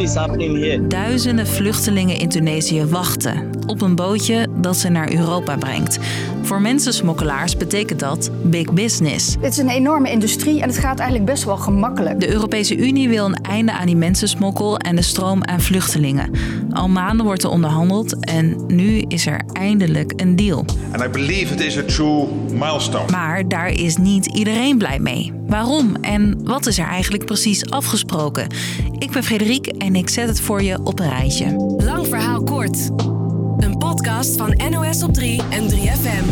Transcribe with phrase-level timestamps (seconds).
[0.00, 0.86] is happening here.
[0.86, 5.98] Duizenden vluchtelingen in Tunesië wachten op een bootje dat ze naar Europa brengt.
[6.46, 9.36] Voor mensensmokkelaars betekent dat big business.
[9.40, 12.20] Het is een enorme industrie en het gaat eigenlijk best wel gemakkelijk.
[12.20, 16.30] De Europese Unie wil een einde aan die mensensmokkel en de stroom aan vluchtelingen.
[16.70, 20.64] Al maanden wordt er onderhandeld en nu is er eindelijk een deal.
[20.92, 23.10] And I believe it is a true milestone.
[23.10, 25.32] Maar daar is niet iedereen blij mee.
[25.46, 28.46] Waarom en wat is er eigenlijk precies afgesproken?
[28.98, 31.76] Ik ben Frederik en ik zet het voor je op een rijtje.
[31.78, 32.90] Lang verhaal kort.
[34.06, 36.24] Podcast van NOS op 3 en 3FM.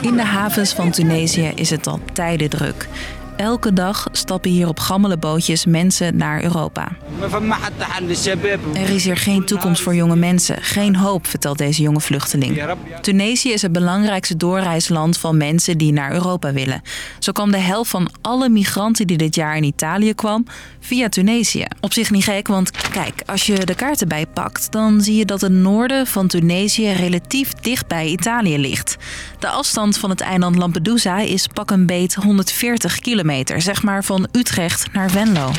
[0.00, 2.88] In de havens van Tunesië is het al tijden druk.
[3.36, 6.88] Elke dag stappen hier op gammele bootjes mensen naar Europa.
[8.74, 12.62] Er is hier geen toekomst voor jonge mensen, geen hoop, vertelt deze jonge vluchteling.
[13.00, 16.82] Tunesië is het belangrijkste doorreisland van mensen die naar Europa willen.
[17.18, 20.44] Zo kwam de helft van alle migranten die dit jaar in Italië kwam
[20.80, 21.64] via Tunesië.
[21.80, 25.24] Op zich niet gek, want kijk, als je de kaart erbij pakt, dan zie je
[25.24, 28.96] dat het noorden van Tunesië relatief dicht bij Italië ligt.
[29.38, 33.22] De afstand van het eiland Lampedusa is pak een beet 140 kilometer,
[33.60, 35.50] zeg maar van Utrecht naar Venlo.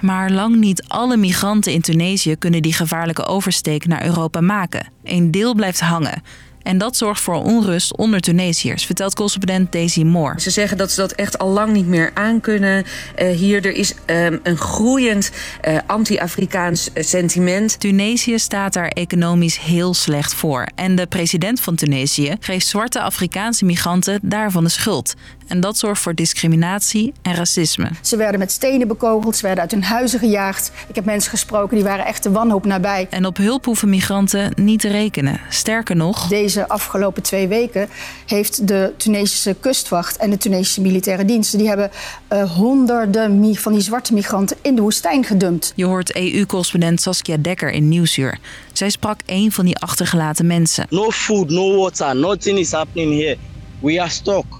[0.00, 4.88] Maar lang niet alle migranten in Tunesië kunnen die gevaarlijke oversteek naar Europa maken.
[5.04, 6.22] Een deel blijft hangen.
[6.62, 10.40] En dat zorgt voor onrust onder Tunesiërs, vertelt correspondent Daisy Moore.
[10.40, 12.84] Ze zeggen dat ze dat echt al lang niet meer aankunnen.
[13.18, 15.30] Uh, hier er is um, een groeiend
[15.68, 17.80] uh, anti-Afrikaans sentiment.
[17.80, 20.66] Tunesië staat daar economisch heel slecht voor.
[20.74, 25.14] En de president van Tunesië geeft zwarte Afrikaanse migranten daarvan de schuld.
[25.46, 27.90] En dat zorgt voor discriminatie en racisme.
[28.02, 30.72] Ze werden met stenen bekogeld, ze werden uit hun huizen gejaagd.
[30.88, 33.06] Ik heb mensen gesproken die waren echt de wanhoop nabij.
[33.10, 35.40] En op hulp hoeven migranten niet te rekenen.
[35.48, 36.28] Sterker nog...
[36.28, 37.88] Deze afgelopen twee weken
[38.26, 41.58] heeft de Tunesische kustwacht en de Tunesische militaire diensten...
[41.58, 41.90] die hebben
[42.32, 45.72] uh, honderden van die zwarte migranten in de woestijn gedumpt.
[45.76, 48.38] Je hoort EU-correspondent Saskia Dekker in Nieuwsuur.
[48.72, 50.86] Zij sprak een van die achtergelaten mensen.
[50.90, 53.36] No food, no water, nothing is happening here.
[53.80, 54.57] We are stuck.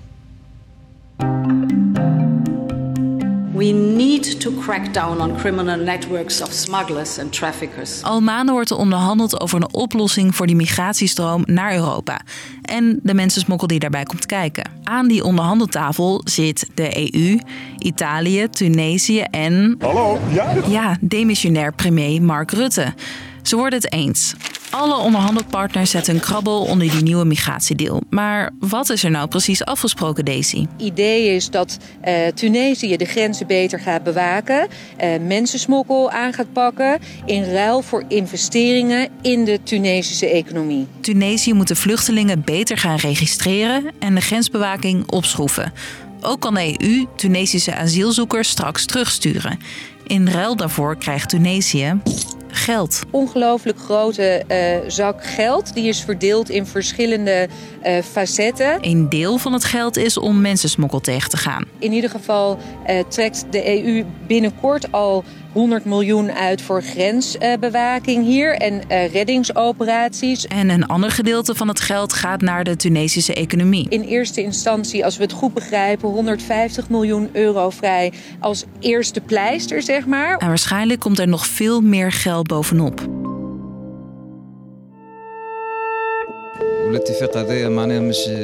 [3.58, 8.02] We need to crack down on criminal networks of smugglers and traffickers.
[8.02, 12.20] Al maanden wordt er onderhandeld over een oplossing voor die migratiestroom naar Europa.
[12.62, 14.70] En de mensensmokkel die daarbij komt kijken.
[14.82, 17.38] Aan die onderhandeltafel zit de EU,
[17.78, 19.76] Italië, Tunesië en.
[19.78, 20.54] Hallo, ja?
[20.68, 22.94] Ja, demissionair premier Mark Rutte.
[23.42, 24.34] Ze worden het eens.
[24.70, 28.02] Alle onderhandelpartners zetten een krabbel onder die nieuwe migratiedeal.
[28.10, 30.60] Maar wat is er nou precies afgesproken, Daisy?
[30.60, 34.68] Het idee is dat uh, Tunesië de grenzen beter gaat bewaken,
[35.02, 40.86] uh, mensensmokkel aan gaat pakken, in ruil voor investeringen in de Tunesische economie.
[41.00, 45.72] Tunesië moet de vluchtelingen beter gaan registreren en de grensbewaking opschroeven.
[46.20, 49.58] Ook kan de EU Tunesische asielzoekers straks terugsturen.
[50.06, 52.00] In ruil daarvoor krijgt Tunesië
[52.50, 53.02] geld.
[53.10, 55.74] Ongelooflijk grote uh, zak geld.
[55.74, 57.48] Die is verdeeld in verschillende
[57.86, 58.78] uh, facetten.
[58.80, 61.64] Een deel van het geld is om mensensmokkel tegen te gaan.
[61.78, 68.54] In ieder geval uh, trekt de EU binnenkort al 100 miljoen uit voor grensbewaking hier
[68.54, 70.46] en uh, reddingsoperaties.
[70.46, 73.86] En een ander gedeelte van het geld gaat naar de Tunesische economie.
[73.88, 79.82] In eerste instantie, als we het goed begrijpen, 150 miljoen euro vrij als eerste pleister,
[79.82, 80.36] zeg maar.
[80.36, 83.17] En waarschijnlijk komt er nog veel meer geld bovenop.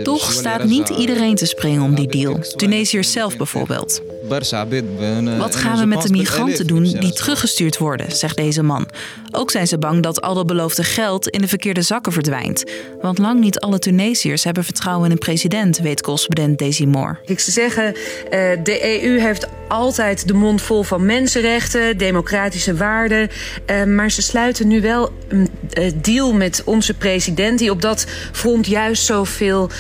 [0.03, 2.39] Toch staat niet iedereen te springen om die deal.
[2.57, 4.03] Tunesiërs zelf bijvoorbeeld.
[5.39, 8.89] Wat gaan we met de migranten doen die teruggestuurd worden, zegt deze man.
[9.31, 12.65] Ook zijn ze bang dat al dat beloofde geld in de verkeerde zakken verdwijnt.
[13.01, 17.17] Want lang niet alle Tunesiërs hebben vertrouwen in een president, weet correspondent Daisy Moore.
[17.25, 17.95] Ik zou zeggen,
[18.65, 23.29] de EU heeft altijd de mond vol van mensenrechten, democratische waarden.
[23.87, 25.49] Maar ze sluiten nu wel een
[25.95, 29.71] deal met onze president die op dat front juist zoveel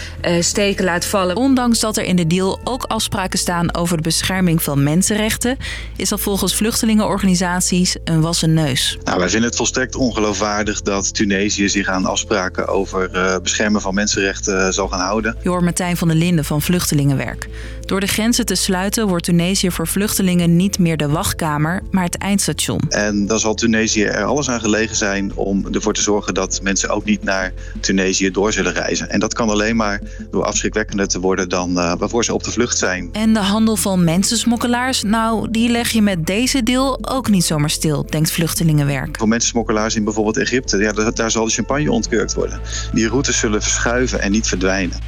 [0.41, 1.37] steken laat vallen.
[1.37, 5.57] Ondanks dat er in de deal ook afspraken staan over de bescherming van mensenrechten,
[5.97, 8.99] is dat volgens vluchtelingenorganisaties een wassen neus.
[9.05, 13.95] Nou, wij vinden het volstrekt ongeloofwaardig dat Tunesië zich aan afspraken over uh, beschermen van
[13.95, 15.37] mensenrechten uh, zal gaan houden.
[15.43, 17.49] Je hoort Martijn van der Linden van Vluchtelingenwerk.
[17.81, 22.19] Door de grenzen te sluiten wordt Tunesië voor vluchtelingen niet meer de wachtkamer, maar het
[22.19, 22.81] eindstation.
[22.89, 26.89] En dan zal Tunesië er alles aan gelegen zijn om ervoor te zorgen dat mensen
[26.89, 29.11] ook niet naar Tunesië door zullen reizen.
[29.11, 30.01] En dat kan alleen maar
[30.31, 33.09] door afschrikwekkender te worden dan uh, waarvoor ze op de vlucht zijn.
[33.13, 37.71] En de handel van mensensmokkelaars, nou, die leg je met deze deal ook niet zomaar
[37.71, 39.17] stil, denkt Vluchtelingenwerk.
[39.17, 42.61] Voor mensensmokkelaars in bijvoorbeeld Egypte, ja, daar, daar zal de champagne ontkurkt worden.
[42.93, 44.99] Die routes zullen verschuiven en niet verdwijnen.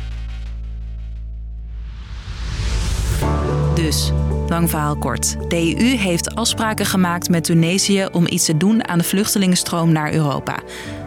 [3.74, 4.12] Dus
[4.98, 5.36] Kort.
[5.48, 10.12] De EU heeft afspraken gemaakt met Tunesië om iets te doen aan de vluchtelingenstroom naar
[10.12, 10.58] Europa.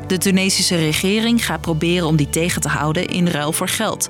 [0.07, 4.09] De Tunesische regering gaat proberen om die tegen te houden in ruil voor geld.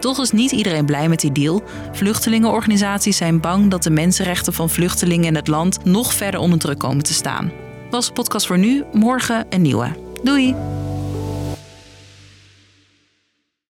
[0.00, 1.62] Toch is niet iedereen blij met die deal.
[1.92, 6.78] Vluchtelingenorganisaties zijn bang dat de mensenrechten van vluchtelingen in het land nog verder onder druk
[6.78, 7.52] komen te staan.
[7.90, 9.88] Was podcast voor nu, morgen een nieuwe.
[10.22, 10.54] Doei!